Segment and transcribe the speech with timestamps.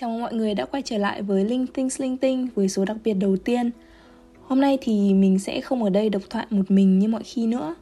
[0.00, 2.84] Chào mừng mọi người đã quay trở lại với Linh Tinh Linh Tinh với số
[2.84, 3.70] đặc biệt đầu tiên.
[4.46, 7.46] Hôm nay thì mình sẽ không ở đây độc thoại một mình như mọi khi
[7.46, 7.74] nữa,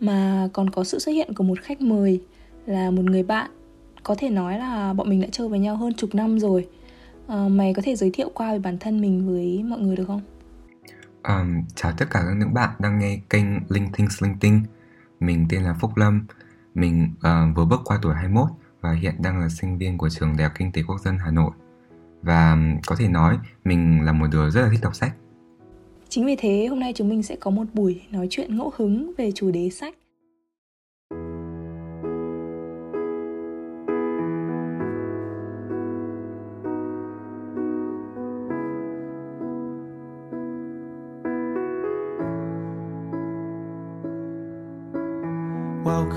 [0.00, 2.22] mà còn có sự xuất hiện của một khách mời
[2.66, 3.50] là một người bạn.
[4.02, 6.68] Có thể nói là bọn mình đã chơi với nhau hơn chục năm rồi.
[7.26, 10.04] À, mày có thể giới thiệu qua về bản thân mình với mọi người được
[10.06, 10.22] không?
[11.22, 14.62] Um, chào tất cả các những bạn đang nghe kênh Linh Tinh Linh Tinh.
[15.20, 16.26] Mình tên là Phúc Lâm.
[16.74, 18.48] Mình uh, vừa bước qua tuổi 21
[18.86, 21.30] và hiện đang là sinh viên của trường Đại học Kinh tế Quốc dân Hà
[21.30, 21.50] Nội.
[22.22, 25.14] Và có thể nói mình là một đứa rất là thích đọc sách.
[26.08, 29.12] Chính vì thế, hôm nay chúng mình sẽ có một buổi nói chuyện ngẫu hứng
[29.18, 29.94] về chủ đề sách.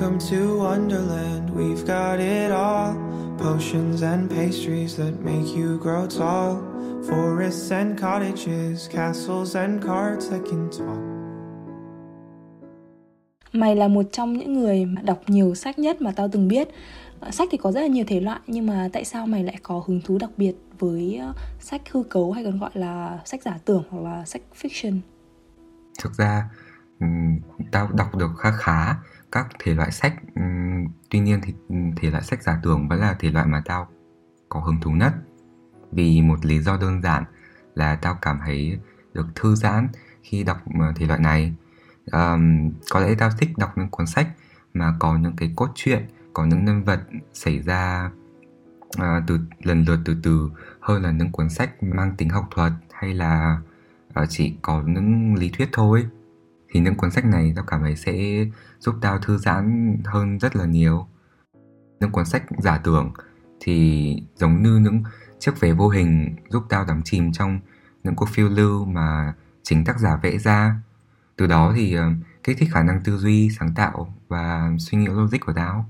[0.09, 2.95] Welcome to Wonderland, we've got it all.
[3.38, 6.63] Potions and pastries that make you grow tall.
[7.08, 10.98] Forests and cottages, castles and cards that can talk.
[13.54, 16.68] Mày là một trong những người mà đọc nhiều sách nhất mà tao từng biết.
[17.20, 19.57] Ờ, Sách thì có rất là nhiều thể loại nhưng mà tại sao mày lại
[19.63, 23.41] có hứng thú đặc biệt với ờ, sách hư cấu hay còn gọi là sách
[23.43, 24.99] giả tưởng hoặc là sách fiction?
[25.99, 26.49] Thực ra
[27.71, 28.96] tao đọc được khá khá
[29.32, 30.41] các thể loại sách ừ,
[31.10, 33.88] tuy nhiên thì ừ, thể loại sách giả tưởng vẫn là thể loại mà tao
[34.49, 35.13] có hứng thú nhất.
[35.91, 37.24] Vì một lý do đơn giản
[37.76, 38.80] là tao cảm thấy
[39.13, 39.88] được thư giãn
[40.21, 41.54] khi đọc ờ, thể loại này.
[42.12, 44.27] Um, có lẽ tao thích đọc những cuốn sách
[44.74, 46.99] mà có những cái cốt truyện có những nhân vật
[47.34, 48.12] xảy ra
[48.88, 50.49] uh, từ lần lượt từ từ
[50.80, 53.62] hơn là những cuốn sách mang tính học thuật hay là
[54.21, 56.08] uh, chỉ có những lý thuyết thôi
[56.71, 58.45] thì những cuốn sách này tao cảm thấy sẽ
[58.79, 61.07] giúp tao thư giãn hơn rất là nhiều.
[61.99, 63.12] Những cuốn sách giả tưởng
[63.59, 65.03] thì giống như những
[65.40, 67.59] chiếc vé vô hình giúp tao đắm chìm trong
[68.03, 70.75] những cuộc phiêu lưu mà chính tác giả vẽ ra.
[71.35, 72.03] Từ đó thì uh,
[72.44, 75.85] kích thích khả năng tư duy sáng tạo và suy nghĩ logic của tao.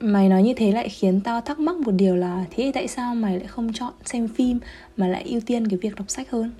[0.00, 3.14] Mày nói như thế lại khiến tao thắc mắc một điều là Thế tại sao
[3.14, 4.58] mày lại không chọn xem phim
[4.96, 6.52] Mà lại ưu tiên cái việc đọc sách hơn?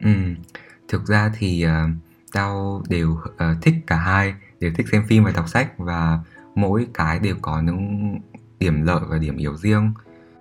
[0.00, 0.10] Ừ,
[0.88, 1.70] thực ra thì uh,
[2.32, 6.18] tao đều uh, thích cả hai đều thích xem phim và đọc sách và
[6.54, 8.14] mỗi cái đều có những
[8.58, 9.92] điểm lợi và điểm yếu riêng.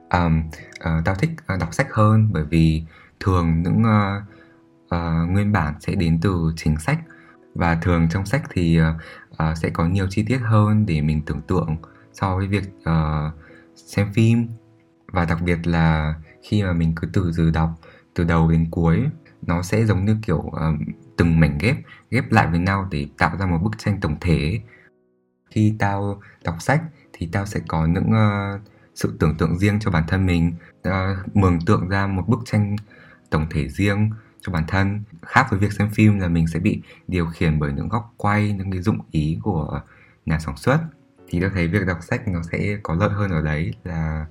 [0.09, 0.43] Um,
[0.79, 2.83] uh, tao thích uh, đọc sách hơn bởi vì
[3.19, 4.23] thường những uh,
[4.95, 6.99] uh, nguyên bản sẽ đến từ chính sách
[7.55, 8.85] và thường trong sách thì uh,
[9.31, 11.75] uh, sẽ có nhiều chi tiết hơn để mình tưởng tượng
[12.13, 13.33] so với việc uh,
[13.75, 14.47] xem phim.
[15.11, 17.69] Và đặc biệt là khi mà mình cứ từ từ đọc
[18.13, 19.03] từ đầu đến cuối
[19.41, 20.55] nó sẽ giống như kiểu uh,
[21.17, 21.77] từng mảnh ghép
[22.11, 24.61] ghép lại với nhau để tạo ra một bức tranh tổng thể.
[25.49, 26.81] Khi tao đọc sách
[27.13, 28.61] thì tao sẽ có những uh,
[28.95, 30.53] sự tưởng tượng riêng cho bản thân mình
[30.87, 32.75] uh, mường tượng ra một bức tranh
[33.29, 34.09] tổng thể riêng
[34.41, 35.03] cho bản thân.
[35.21, 38.53] Khác với việc xem phim là mình sẽ bị điều khiển bởi những góc quay
[38.53, 39.81] những cái dụng ý của
[40.25, 40.79] nhà sản xuất.
[41.27, 44.25] Thì tôi thấy việc đọc sách nó sẽ có lợi hơn ở đấy là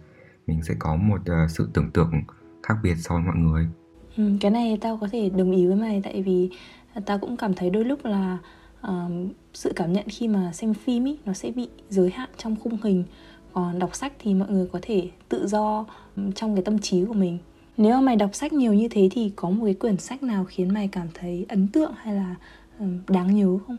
[0.47, 2.23] mình sẽ có một uh, sự tưởng tượng
[2.63, 3.69] khác biệt so với mọi người
[4.17, 6.51] ừ, cái này tao có thể đồng ý với mày tại vì
[6.95, 8.39] à, tao cũng cảm thấy đôi lúc là
[8.87, 9.13] uh,
[9.55, 12.83] sự cảm nhận khi mà xem phim ý, nó sẽ bị giới hạn trong khung
[12.83, 13.05] hình.
[13.53, 15.87] Còn đọc sách thì mọi người có thể tự do
[16.17, 17.39] ừ, trong cái tâm trí của mình.
[17.77, 20.45] Nếu mà mày đọc sách nhiều như thế thì có một cái quyển sách nào
[20.45, 22.35] khiến mày cảm thấy ấn tượng hay là
[22.79, 23.77] ừ, đáng nhớ không?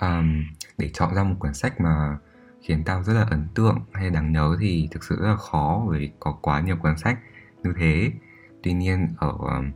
[0.00, 0.44] Um,
[0.78, 2.18] để chọn ra một quyển sách mà
[2.60, 5.84] khiến tao rất là ấn tượng hay đáng nhớ thì thực sự rất là khó
[5.88, 7.18] bởi vì có quá nhiều cuốn sách
[7.64, 8.10] như thế
[8.64, 9.72] tuy nhiên ở um,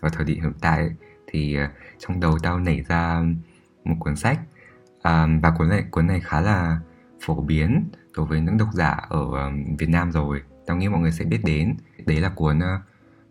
[0.00, 0.90] ở thời điểm hiện tại
[1.26, 1.68] thì ờ,
[1.98, 3.22] trong đầu tao nảy ra
[3.84, 4.38] một cuốn sách
[5.04, 6.80] um, và cuốn này cuốn này khá là
[7.20, 11.00] phổ biến đối với những độc giả ở um, Việt Nam rồi tao nghĩ mọi
[11.00, 11.74] người sẽ biết đến
[12.06, 12.78] đấy là cuốn ờ,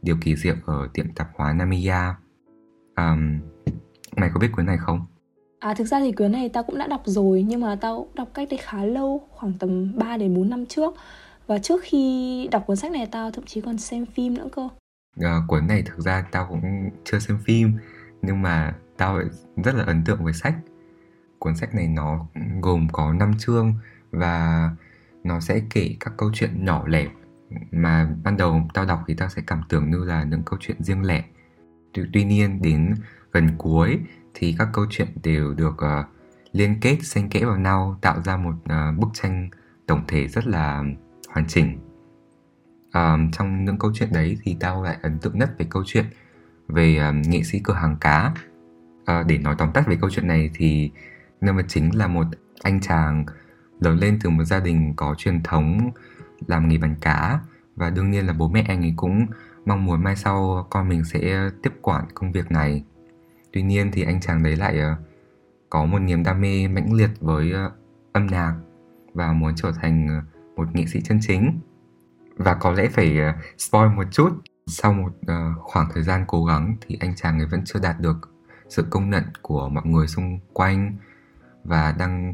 [0.01, 2.15] điều kỳ diệu ở tiệm tạp hóa Namiya
[2.95, 3.39] um,
[4.17, 5.05] mày có biết cuốn này không
[5.59, 8.27] À thực ra thì cuốn này tao cũng đã đọc rồi nhưng mà tao đọc
[8.33, 10.95] cách đây khá lâu, khoảng tầm 3 đến 4 năm trước.
[11.47, 14.69] Và trước khi đọc cuốn sách này tao thậm chí còn xem phim nữa cơ.
[15.21, 17.77] À, cuốn này thực ra tao cũng chưa xem phim
[18.21, 19.21] nhưng mà tao
[19.55, 20.55] rất là ấn tượng với sách.
[21.39, 22.25] Cuốn sách này nó
[22.61, 23.73] gồm có 5 chương
[24.11, 24.69] và
[25.23, 27.07] nó sẽ kể các câu chuyện nhỏ lẻ
[27.71, 30.83] mà ban đầu tao đọc thì tao sẽ cảm tưởng như là những câu chuyện
[30.83, 31.23] riêng lẻ.
[31.93, 32.95] Tuy, tuy nhiên đến
[33.31, 33.99] gần cuối
[34.33, 36.05] thì các câu chuyện đều được uh,
[36.51, 39.49] liên kết xen kẽ vào nhau tạo ra một uh, bức tranh
[39.85, 40.83] tổng thể rất là
[41.29, 41.77] hoàn chỉnh
[42.97, 46.05] um, trong những câu chuyện đấy thì tao lại ấn tượng nhất về câu chuyện
[46.67, 48.33] về um, nghệ sĩ cửa hàng cá.
[49.01, 50.91] Uh, để nói tóm tắt về câu chuyện này thì
[51.41, 52.25] nhân vật chính là một
[52.61, 53.25] anh chàng
[53.79, 55.91] lớn lên từ một gia đình có truyền thống
[56.47, 57.39] làm nghề bán cá.
[57.75, 59.25] Và đương nhiên là bố mẹ anh ấy cũng
[59.65, 62.83] mong muốn mai sau con mình sẽ tiếp quản công việc này.
[63.53, 64.95] Tuy nhiên thì anh chàng đấy lại ờ,
[65.69, 67.71] có một niềm đam mê mãnh liệt với ờ,
[68.13, 68.55] âm nhạc
[69.13, 70.21] và muốn trở thành
[70.55, 71.59] một nghệ sĩ chân chính
[72.37, 74.29] và có lẽ phải ờ, spoil một chút.
[74.67, 77.99] Sau một uh, khoảng thời gian cố gắng thì anh chàng ấy vẫn chưa đạt
[77.99, 78.17] được
[78.69, 80.95] sự công nhận của mọi người xung quanh
[81.63, 82.33] và đang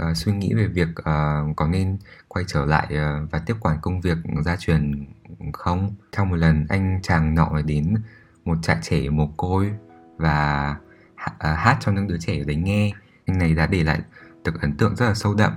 [0.00, 1.98] uh, suy nghĩ về việc uh, có nên
[2.28, 5.06] quay trở lại uh, và tiếp quản công việc gia truyền
[5.52, 5.94] không.
[6.12, 7.94] Trong một lần anh chàng nọ đến
[8.44, 9.72] một trại trẻ mồ côi
[10.16, 10.70] và
[11.24, 12.92] uh, hát cho những đứa trẻ ở đấy nghe.
[13.26, 14.00] Anh này đã để lại
[14.44, 15.52] được ấn tượng rất là sâu đậm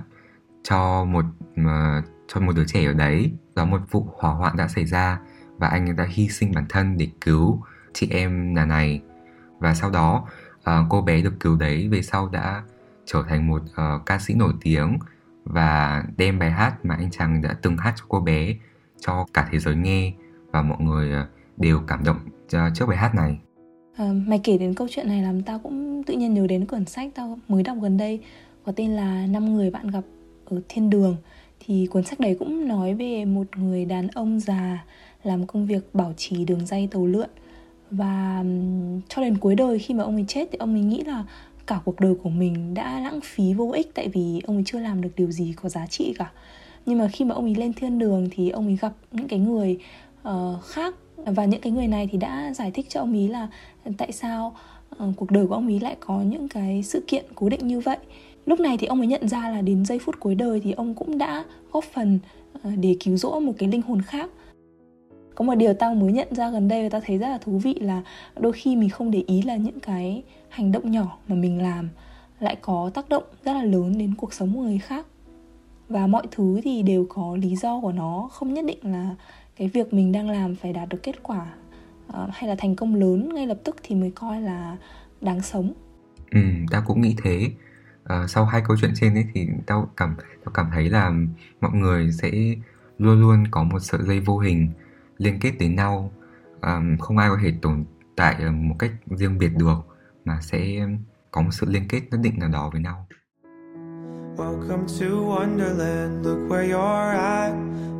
[0.62, 1.24] cho một
[1.60, 2.04] uh,
[2.34, 3.32] cho một đứa trẻ ở đấy.
[3.54, 5.20] Đó một vụ hỏa hoạn đã xảy ra
[5.58, 7.62] và anh đã hy sinh bản thân để cứu
[7.92, 9.00] chị em nhà này.
[9.58, 10.28] Và sau đó
[10.58, 12.62] uh, cô bé được cứu đấy về sau đã
[13.06, 14.98] trở thành một uh, ca sĩ nổi tiếng
[15.44, 18.54] và đem bài hát mà anh chàng đã từng hát cho cô bé
[19.00, 20.12] cho cả thế giới nghe
[20.50, 22.16] và mọi người ờ, đều cảm động
[22.74, 23.38] trước bài hát này.
[23.96, 26.84] À, mày kể đến câu chuyện này làm tao cũng tự nhiên nhớ đến quyển
[26.84, 28.20] sách tao mới đọc gần đây
[28.64, 30.04] có tên là năm người bạn gặp
[30.44, 31.16] ở thiên đường
[31.60, 34.84] thì cuốn sách đấy cũng nói về một người đàn ông già
[35.24, 37.28] làm công việc bảo trì đường dây tàu lượn.
[37.90, 38.44] Và
[39.08, 41.24] cho đến cuối đời khi mà ông ấy chết thì ông ấy nghĩ là
[41.66, 44.78] cả cuộc đời của mình đã lãng phí vô ích tại vì ông ấy chưa
[44.78, 46.32] làm được điều gì có giá trị cả.
[46.86, 49.38] Nhưng mà khi mà ông ấy lên thiên đường thì ông ấy gặp những cái
[49.38, 49.78] người
[50.28, 50.94] uh, khác.
[51.16, 53.48] Và những cái người này thì đã giải thích cho ông ấy là
[53.98, 54.56] tại sao
[54.96, 57.80] uh, cuộc đời của ông ấy lại có những cái sự kiện cố định như
[57.80, 57.98] vậy
[58.46, 60.94] lúc này thì ông ấy nhận ra là đến giây phút cuối đời thì ông
[60.94, 62.18] cũng đã góp phần
[62.62, 64.30] ờ, để cứu rỗi một cái linh hồn khác.
[65.34, 67.58] Có một điều tao mới nhận ra gần đây và tao thấy rất là thú
[67.58, 68.02] vị là
[68.40, 71.88] đôi khi mình không để ý là những cái hành động nhỏ mà mình làm
[72.40, 75.06] lại có tác động rất là lớn đến cuộc sống của người khác.
[75.88, 79.14] Và mọi thứ thì đều có lý do của nó, không nhất định là
[79.56, 81.46] cái việc mình đang làm phải đạt được kết quả
[82.06, 84.76] ờ, hay là thành công lớn ngay lập tức thì mới coi là
[85.20, 85.72] đáng sống.
[86.30, 86.40] Ừ
[86.70, 87.50] tao cũng nghĩ thế
[88.10, 90.14] uh, sau hai câu chuyện trên ấy thì tao cảm
[90.44, 91.12] tao cảm thấy là
[91.60, 92.30] mọi người sẽ
[92.98, 94.70] luôn luôn có một sợi dây vô hình
[95.18, 96.12] liên kết đến nhau.
[96.60, 97.84] À, không ai có thể tồn
[98.16, 99.78] tại một cách riêng biệt được
[100.24, 100.86] mà sẽ
[101.30, 103.06] có một sự liên kết nhất định nào đó với nhau.
[104.36, 107.54] Welcome to Wonderland, look where you're at.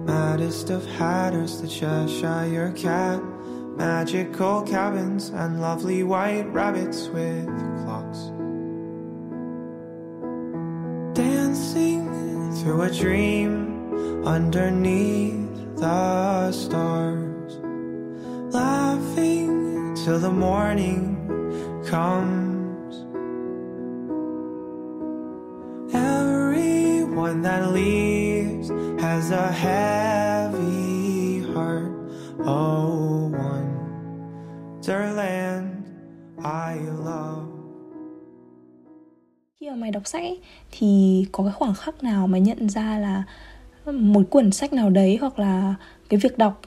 [0.06, 3.20] Maddest of hatters, the Cheshire Cat.
[3.76, 7.46] Magical cabins and lovely white rabbits with
[7.84, 8.39] clocks.
[12.60, 13.52] Through a dream
[14.26, 17.58] underneath the stars,
[18.52, 21.16] laughing till the morning
[21.86, 23.06] comes.
[25.94, 28.68] Everyone that leaves
[29.00, 31.92] has a heavy heart.
[32.44, 33.30] Oh,
[34.82, 35.84] wonderland
[36.44, 37.46] I love.
[39.60, 40.40] Khi mà mày đọc sách ấy,
[40.72, 43.22] thì có cái khoảng khắc nào mà nhận ra là
[43.92, 45.74] một cuốn sách nào đấy hoặc là
[46.08, 46.60] cái việc đọc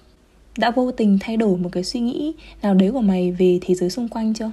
[0.58, 3.76] đã vô tình thay đổi một cái suy nghĩ nào đấy của mày về thế
[3.76, 4.52] giới xung quanh chưa?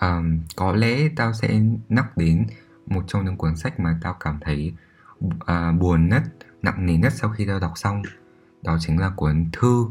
[0.00, 2.46] Um, có lẽ tao sẽ nhắc đến
[2.86, 4.72] một trong những cuốn sách mà tao cảm thấy
[5.24, 6.22] uh, buồn nhất,
[6.62, 8.02] nặng nề nhất sau khi tao đọc xong.
[8.62, 9.86] Đó chính là cuốn thư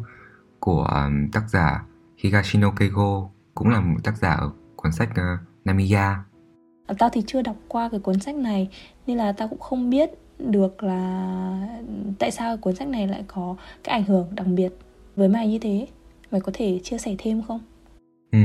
[0.59, 1.83] của um, tác giả
[2.17, 6.15] Higashino Keigo, cũng là một tác giả ở cuốn sách uh, Namiya.
[6.91, 8.69] Ờ, tao thì chưa đọc qua cái cuốn sách này
[9.07, 11.77] nên là tao cũng không biết được là
[12.19, 14.73] tại sao cuốn sách này lại có cái ảnh hưởng đặc biệt
[15.15, 15.87] với mày như thế.
[16.31, 17.61] Mày có thể chia sẻ thêm không?
[18.31, 18.39] Ừ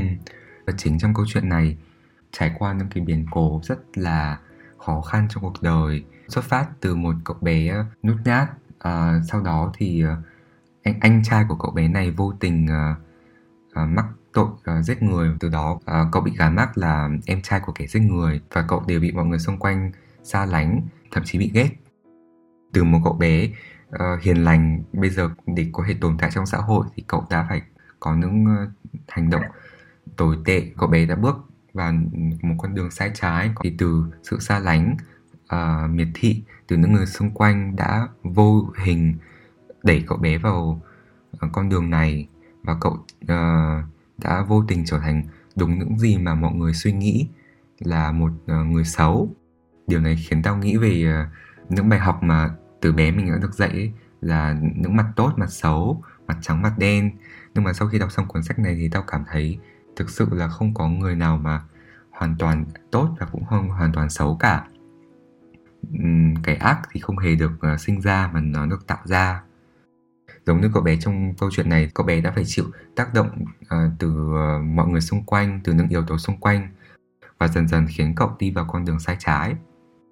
[0.66, 1.76] và chính trong câu chuyện này
[2.32, 4.38] trải qua những cái biến cố rất là
[4.78, 8.48] khó khăn trong cuộc đời xuất phát từ một cậu bé ờ, nút nhát
[8.78, 10.04] à, sau đó thì
[10.82, 12.94] anh anh trai của cậu bé này vô tình à,
[13.72, 15.30] à, mắc tội uh, ờ, giết người.
[15.40, 18.64] Từ đó uh, cậu bị gán mắc là em trai của kẻ giết người và
[18.68, 21.70] cậu đều bị mọi người xung quanh xa lánh thậm chí bị ghét.
[22.72, 23.48] Từ một cậu bé
[23.88, 27.26] uh, hiền lành bây giờ để có thể tồn tại trong xã hội thì cậu
[27.30, 27.62] đã phải
[28.00, 28.70] có những uh,
[29.08, 29.42] hành động
[30.16, 30.70] tồi tệ.
[30.78, 31.36] Cậu bé đã bước
[31.72, 31.92] vào
[32.42, 34.96] một con đường sai trái thì từ sự xa lánh
[35.54, 39.14] uh, miệt thị từ những người xung quanh đã vô hình
[39.82, 40.80] đẩy cậu bé vào
[41.52, 42.28] con đường này
[42.62, 42.92] và cậu
[43.24, 43.84] uh,
[44.18, 45.22] đã vô tình trở thành
[45.56, 47.28] đúng những gì mà mọi người suy nghĩ
[47.78, 49.34] là một ờ, người xấu.
[49.86, 51.26] Điều này khiến tao nghĩ về ờ,
[51.68, 55.32] những bài học mà từ bé mình đã được dạy ấy, là những mặt tốt
[55.36, 57.10] mặt xấu mặt trắng mặt đen.
[57.54, 59.58] Nhưng mà sau khi đọc xong cuốn sách này thì tao cảm thấy
[59.96, 61.62] thực sự là không có người nào mà
[62.10, 64.64] hoàn toàn tốt và cũng không hoàn toàn xấu cả.
[66.42, 69.42] Cái ác thì không hề được ờ, sinh ra mà nó được tạo ra
[70.46, 72.64] giống như cậu bé trong câu chuyện này cậu bé đã phải chịu
[72.96, 76.68] tác động uh, từ uh, mọi người xung quanh từ những yếu tố xung quanh
[77.38, 79.54] và dần dần khiến cậu đi vào con đường sai trái.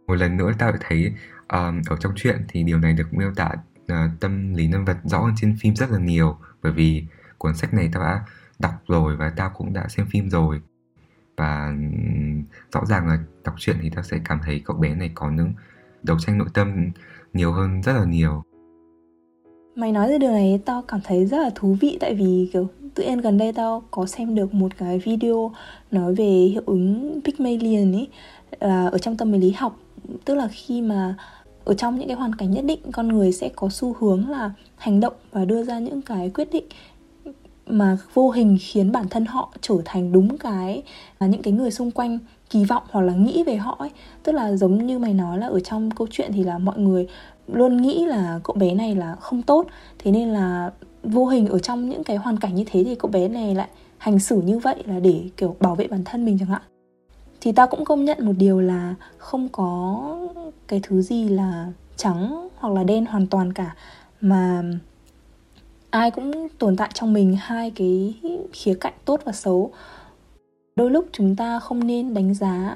[0.06, 1.12] Một lần nữa tao lại thấy
[1.48, 3.50] um, ở trong chuyện thì điều này được miêu tả
[3.82, 7.04] uh, tâm lý nhân vật rõ hơn trên phim rất là nhiều bởi vì
[7.38, 8.24] cuốn sách này tao đã
[8.58, 10.60] đọc rồi và tao cũng đã xem phim rồi.
[11.36, 11.74] Và
[12.72, 15.52] rõ ràng là đọc truyện thì tao sẽ cảm thấy cậu bé này có những
[16.02, 16.90] đấu tranh nội tâm
[17.32, 18.44] nhiều hơn rất là nhiều
[19.76, 22.68] mày nói về điều này tao cảm thấy rất là thú vị, tại vì, kiểu,
[22.94, 25.52] tự nhiên gần đây tao có xem được một cái video
[25.90, 28.08] nói về hiệu ứng Pygmalion ấy
[28.60, 29.78] là ở trong tâm lý học.
[30.24, 31.14] Tức là khi mà
[31.64, 34.50] ở trong những cái hoàn cảnh nhất định, con người sẽ có xu hướng là
[34.76, 36.64] hành động và đưa ra những cái quyết định
[37.66, 40.82] mà vô hình khiến bản thân họ trở thành đúng cái
[41.18, 42.18] à, những cái người xung quanh
[42.50, 43.90] kỳ vọng hoặc là nghĩ về họ ấy.
[44.22, 47.08] Tức là giống như mày nói là ở trong câu chuyện thì là mọi người
[47.46, 49.66] luôn nghĩ là cậu bé này là không tốt.
[49.98, 50.70] Thế nên là
[51.02, 53.68] vô hình ở trong những cái hoàn cảnh như thế thì cậu bé này lại
[53.98, 56.62] hành xử như vậy là để, kiểu, bảo vệ bản thân mình chẳng hạn.
[57.40, 60.00] Thì ta cũng công nhận một điều là không có
[60.68, 63.74] cái thứ gì là trắng hoặc là đen hoàn toàn cả.
[64.20, 64.62] Mà
[65.90, 68.14] ai cũng tồn tại trong mình hai cái
[68.52, 69.70] khía cạnh tốt và xấu
[70.76, 72.74] đôi lúc chúng ta không nên đánh giá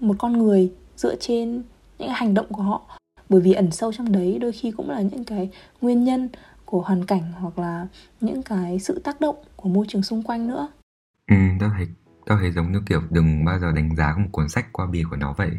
[0.00, 1.62] một con người dựa trên
[1.98, 2.82] những hành động của họ
[3.28, 6.28] bởi vì ẩn sâu trong đấy đôi khi cũng là những cái nguyên nhân
[6.64, 7.86] của hoàn cảnh hoặc là
[8.20, 10.68] những cái sự tác động của môi trường xung quanh nữa.
[11.30, 11.86] Ừ tao thấy
[12.26, 15.02] tao thấy giống như kiểu đừng bao giờ đánh giá một cuốn sách qua bìa
[15.10, 15.50] của nó vậy.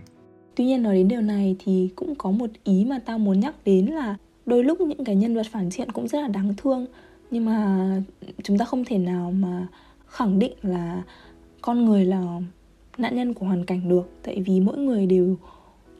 [0.55, 3.55] Tuy nhiên nói đến điều này thì cũng có một ý mà tao muốn nhắc
[3.65, 6.85] đến là đôi lúc những cái nhân vật phản diện cũng rất là đáng thương
[7.31, 7.87] nhưng mà
[8.43, 9.67] chúng ta không thể nào mà
[10.07, 11.03] khẳng định là
[11.61, 12.39] con người là
[12.97, 14.09] nạn nhân của hoàn cảnh được.
[14.23, 15.37] Tại vì mỗi người đều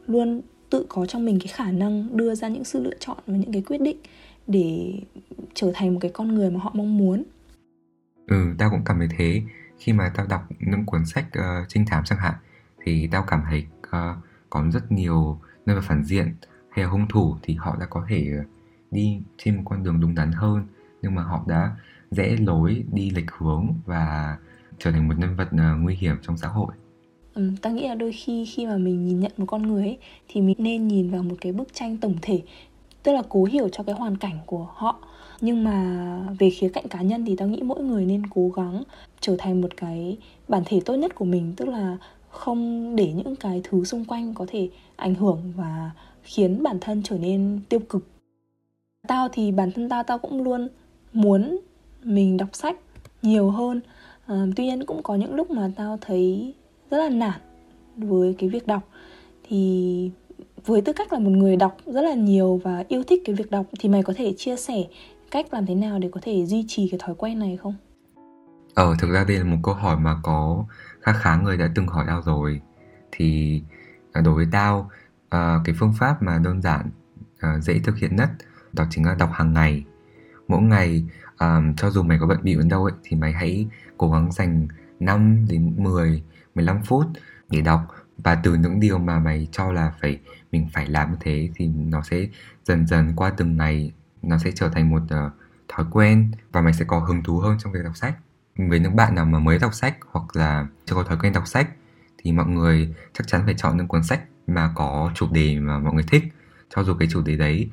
[0.08, 3.38] luôn tự có trong mình cái khả năng đưa ra những sự lựa chọn và
[3.38, 3.98] những cái quyết định
[4.48, 4.94] để
[5.54, 7.24] trở thành một cái con người mà họ mong muốn.
[8.28, 9.42] Ừ tao cũng cảm thấy thế.
[9.78, 12.34] Khi mà tao đọc những cuốn sách uh, trinh thám chẳng hạn
[12.86, 14.18] thì tao cảm thấy ờ, uh,
[14.50, 16.36] có rất nhiều nơi mà phản diện
[16.70, 18.32] hay là hung thủ thì họ đã có thể
[18.92, 20.68] đi trên một con đường đúng đắn hơn
[21.02, 21.76] nhưng mà họ đã
[22.12, 24.38] rẽ lối đi lệch hướng và
[24.80, 26.74] trở thành một nhân vật uh, nguy hiểm trong xã hội.
[27.34, 29.98] Ừ, ta nghĩ là đôi khi khi mà mình nhìn nhận một con người ấy,
[30.28, 32.42] thì mình nên nhìn vào một cái bức tranh tổng thể
[33.04, 35.00] tức là cố hiểu cho cái hoàn cảnh của họ.
[35.42, 38.84] Nhưng mà về khía cạnh cá nhân thì tao nghĩ mỗi người nên cố gắng
[39.20, 40.18] trở thành một cái
[40.48, 41.98] bản thể tốt nhất của mình tức là
[42.30, 45.92] không để những cái thứ xung quanh có thể ảnh hưởng và
[46.24, 48.08] khiến bản thân trở nên tiêu cực.
[49.08, 50.68] Tao thì bản thân tao tao cũng luôn
[51.14, 51.60] muốn
[52.04, 52.78] mình đọc sách
[53.22, 53.82] nhiều hơn
[54.30, 56.54] à, tuy nhiên cũng có những lúc mà tao thấy
[56.92, 57.40] rất là nản
[57.98, 58.84] với cái việc đọc.
[59.50, 60.12] Thì
[60.66, 63.52] với tư cách là một người đọc rất là nhiều và yêu thích cái việc
[63.52, 64.84] đọc thì mày có thể chia sẻ
[65.32, 67.76] cách làm thế nào để có thể duy trì cái thói quen này không?
[68.74, 70.66] Ờ, thực ra đây là một câu hỏi mà có
[71.02, 72.62] khá khá người đã từng hỏi tao rồi.
[73.12, 73.62] Thì
[74.12, 74.90] à, đối với tao,
[75.26, 76.90] uh, cái phương pháp mà đơn giản,
[77.36, 78.30] uh, dễ thực hiện nhất
[78.74, 79.84] Đó chính là đọc hàng ngày.
[80.50, 81.06] Mỗi ngày,
[81.40, 84.32] um, cho dù mày có bận bịu đến đâu ấy Thì mày hãy cố gắng
[84.32, 84.68] dành
[85.00, 86.24] 5 đến 10,
[86.56, 87.06] 15 phút
[87.50, 87.82] để đọc.
[88.18, 90.20] Và từ những điều mà mày cho là phải
[90.52, 92.28] mình phải làm như thế thì nó sẽ
[92.66, 93.92] dần dần qua từng ngày
[94.22, 95.34] nó sẽ trở thành một uh,
[95.68, 98.18] thói quen và mày sẽ có hứng thú hơn trong việc đọc sách.
[98.58, 101.48] Với những bạn nào mà mới đọc sách hoặc là chưa có thói quen đọc
[101.48, 101.70] sách
[102.18, 105.80] thì mọi người chắc chắn phải chọn những cuốn sách mà có chủ đề mà
[105.80, 106.24] mọi người thích.
[106.76, 107.70] Cho dù cái chủ đề đấy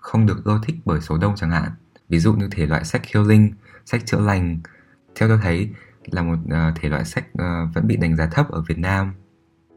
[0.00, 1.70] không được ưa thích bởi số đông chẳng hạn
[2.08, 3.52] ví dụ như thể loại sách healing
[3.86, 4.58] sách chữa lành.
[5.14, 5.70] Theo tôi thấy
[6.04, 9.12] là một uh, thể loại sách uh, vẫn bị đánh giá thấp ở Việt Nam.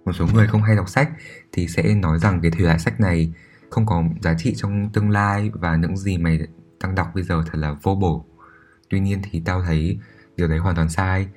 [0.05, 1.09] Một số người không hay đọc sách
[1.51, 3.33] thì sẽ nói rằng cái thể loại sách này
[3.69, 6.39] không có giá trị trong tương lai và những gì mày
[6.83, 8.25] đang đọc bây giờ thật là vô bổ.
[8.89, 9.99] Tuy nhiên thì tao thấy
[10.37, 11.27] điều đấy hoàn toàn sai.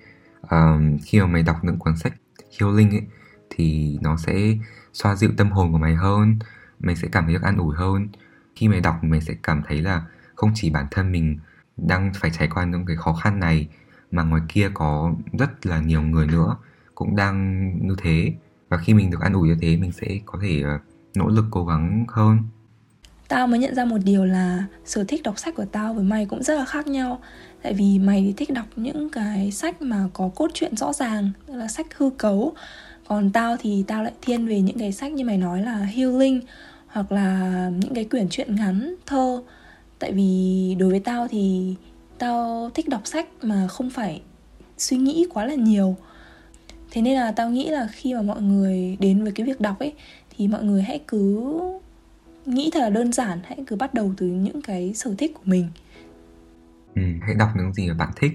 [0.51, 2.13] Um, khi mà mày đọc những cuốn sách
[2.61, 3.03] healing ấy
[3.51, 4.57] thì nó sẽ
[4.93, 6.39] xoa dịu tâm hồn của mày hơn
[6.81, 8.09] mày sẽ cảm thấy được an ủi hơn.
[8.57, 10.03] Khi mày đọc mày sẽ cảm thấy là
[10.35, 11.38] không chỉ bản thân mình
[11.76, 13.69] đang phải trải qua những cái khó khăn này,
[14.11, 16.57] mà ngoài kia có rất là nhiều người nữa
[16.95, 18.33] cũng đang như thế.
[18.69, 20.79] Và khi mình được an ủi như thế, mình sẽ có thể ờ,
[21.14, 22.38] nỗ lực cố gắng hơn.
[23.29, 26.26] Tao mới nhận ra một điều là sở thích đọc sách của tao với mày
[26.26, 27.21] cũng rất là khác nhau.
[27.62, 31.31] Tại vì mày thì thích đọc những cái sách mà có cốt truyện rõ ràng,
[31.47, 32.55] tức là sách hư cấu.
[33.09, 36.41] Còn tao thì tao lại thiên về những cái sách như mày nói là healing
[36.87, 39.43] hoặc là những cái quyển truyện ngắn, thơ
[39.99, 41.75] tại vì đối với tao thì
[42.19, 44.23] tao thích đọc sách mà không phải
[44.79, 45.97] suy nghĩ quá là nhiều.
[46.91, 49.79] Thế nên là tao nghĩ là khi mà mọi người đến với cái việc đọc
[49.79, 49.93] ấy
[50.37, 51.53] thì mọi người hãy cứ
[52.47, 55.43] nghĩ thật là đơn giản hãy cứ bắt đầu từ những cái sở thích của
[55.45, 55.69] mình.
[56.95, 58.33] Ừ, hãy đọc những gì mà bạn thích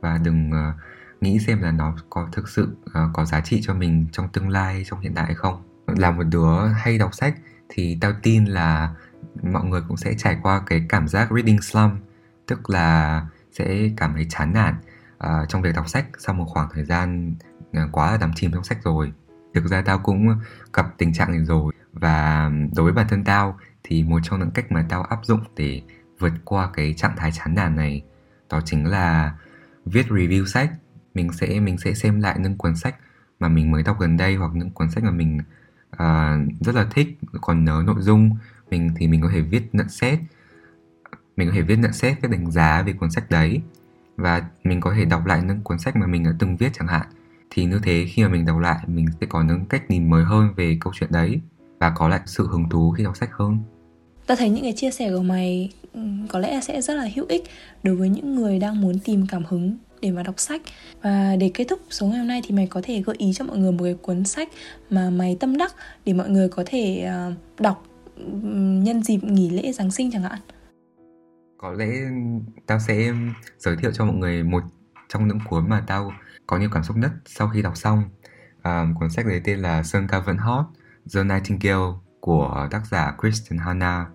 [0.00, 0.74] và đừng uh,
[1.20, 4.48] nghĩ xem là nó có thực sự uh, có giá trị cho mình trong tương
[4.48, 5.62] lai trong hiện tại hay không.
[5.86, 7.34] Là một đứa hay đọc sách
[7.68, 8.94] thì tao tin là
[9.42, 11.92] mọi người cũng sẽ trải qua cái cảm giác reading slump
[12.46, 14.74] tức là sẽ cảm thấy chán nản
[15.26, 16.06] uh, trong việc đọc sách.
[16.18, 17.34] Sau một khoảng thời gian
[17.72, 19.12] à, quá là đắm chìm trong sách rồi
[19.54, 20.38] thực ra tao cũng
[20.72, 21.72] gặp tình trạng này rồi.
[21.92, 25.40] Và đối với bản thân tao thì một trong những cách mà tao áp dụng
[25.56, 25.82] để
[26.18, 28.02] vượt qua cái trạng thái chán nản này
[28.50, 29.34] đó chính là
[29.84, 30.70] viết review sách.
[31.14, 32.96] Mình sẽ mình sẽ xem lại những cuốn sách
[33.40, 35.38] mà mình mới đọc gần đây hoặc những cuốn sách mà mình
[35.92, 38.36] uh, rất là thích còn nhớ nội dung
[38.72, 40.18] mình thì mình có thể viết nhận xét.
[41.36, 43.60] Mình có thể viết nhận xét cái đánh giá về cuốn sách đấy
[44.16, 46.88] và mình có thể đọc lại những cuốn sách mà mình đã từng viết chẳng
[46.88, 47.06] hạn.
[47.50, 50.24] Thì như thế, khi mà mình đọc lại, mình sẽ có những cách nhìn mới
[50.24, 51.40] hơn về câu chuyện đấy
[51.80, 53.58] và có lại sự hứng thú khi đọc sách hơn.
[54.26, 57.26] Ta thấy những cái chia sẻ của mày ừ, có lẽ sẽ rất là hữu
[57.28, 57.44] ích
[57.82, 60.62] đối với những người đang muốn tìm cảm hứng để mà đọc sách.
[61.02, 63.44] Và để kết thúc số ngày hôm nay thì mày có thể gợi ý cho
[63.44, 64.48] mọi người một cái cuốn sách
[64.90, 65.74] mà mày tâm đắc
[66.04, 70.38] để mọi người có thể ờ, đọc nhân dịp nghỉ lễ Giáng sinh chẳng hạn.
[71.58, 71.86] Có lẽ
[72.66, 73.12] tao sẽ
[73.58, 74.62] giới thiệu cho mọi người một
[75.08, 76.12] trong những cuốn mà tao
[76.46, 78.02] có nhiều cảm xúc nhất sau khi đọc xong.
[78.64, 80.64] Um, cuốn sách đấy tên là Sun Cavern Hot
[81.14, 84.06] The Nightingale của tác giả Kristen Hanna.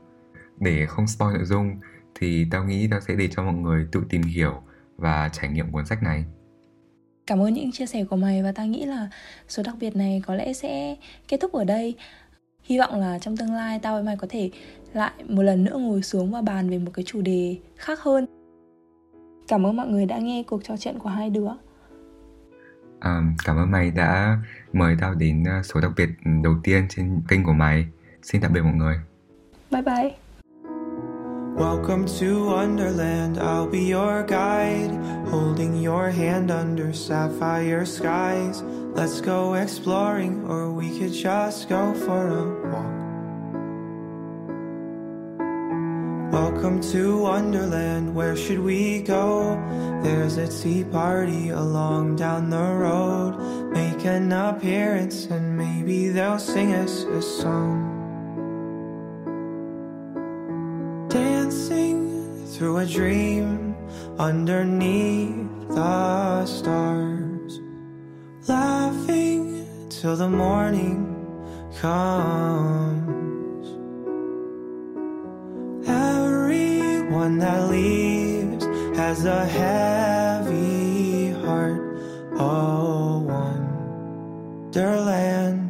[0.59, 1.79] Để không spoil nội dung
[2.15, 4.61] thì tao nghĩ tao sẽ để cho mọi người tự tìm hiểu
[4.97, 6.25] và trải nghiệm cuốn sách này.
[7.27, 9.09] Cảm ơn những chia sẻ của mày và tao nghĩ là
[9.47, 10.95] số đặc biệt này có lẽ sẽ
[11.27, 11.95] kết thúc ở đây
[12.67, 14.49] Hy vọng là trong tương lai tao với mày có thể
[14.93, 18.25] lại một lần nữa ngồi xuống và bàn về một cái chủ đề khác hơn
[19.47, 21.47] Cảm ơn mọi người đã nghe cuộc trò chuyện của hai đứa
[22.99, 24.37] À, cảm ơn mày đã
[24.73, 26.09] mời tao đến ờ, số đặc biệt
[26.43, 27.87] đầu tiên trên kênh của mày.
[28.23, 28.95] Xin tạm biệt mọi người.
[29.71, 30.26] Bye bye.
[31.57, 34.91] Welcome to Wonderland, I'll be your guide,
[35.27, 38.61] holding your hand under sapphire skies.
[38.61, 42.97] Let's go exploring, or we could just go for a walk.
[46.31, 49.55] Welcome to Wonderland, where should we go?
[50.03, 53.71] There's a tea party along down the road.
[53.73, 57.86] Make an appearance and maybe they'll sing us a song.
[62.57, 63.75] Through a dream
[64.17, 67.61] underneath the stars.
[68.47, 71.13] Laughing till the morning
[71.79, 73.67] comes.
[75.87, 78.65] Everyone that leaves
[78.97, 81.79] has a heavy heart.
[82.39, 83.19] Oh,
[84.73, 85.69] wonderland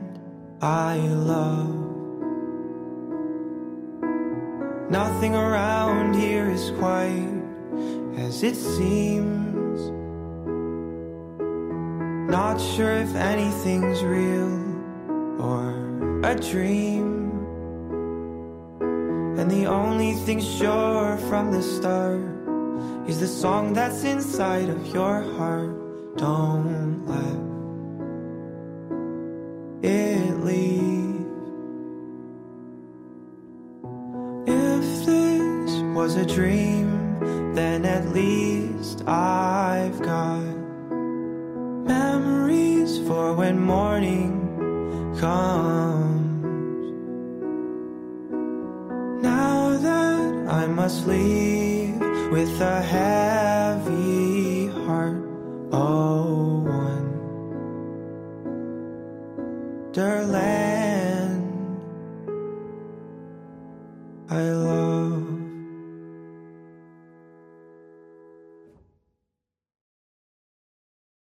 [0.62, 1.77] I love.
[4.90, 7.44] Nothing around here is quite
[8.16, 9.92] as it seems.
[12.32, 15.74] Not sure if anything's real or
[16.24, 17.32] a dream.
[19.38, 22.22] And the only thing sure from the start
[23.10, 26.18] is the song that's inside of your heart.
[26.18, 27.40] Don't let
[29.84, 30.97] it leave.
[35.98, 40.44] Was a dream, then at least I've got
[41.96, 44.32] memories for when morning
[45.20, 46.94] comes.
[49.24, 55.18] Now that I must leave with a heavy heart.
[55.72, 56.17] Oh.